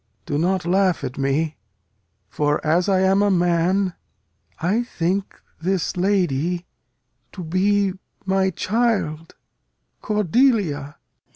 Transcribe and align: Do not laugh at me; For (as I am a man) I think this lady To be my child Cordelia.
Do 0.25 0.39
not 0.39 0.65
laugh 0.65 1.03
at 1.03 1.19
me; 1.19 1.57
For 2.27 2.59
(as 2.65 2.89
I 2.89 3.01
am 3.01 3.21
a 3.21 3.29
man) 3.29 3.93
I 4.59 4.81
think 4.81 5.39
this 5.61 5.95
lady 5.95 6.65
To 7.33 7.43
be 7.43 7.93
my 8.25 8.49
child 8.49 9.35
Cordelia. 10.01 10.97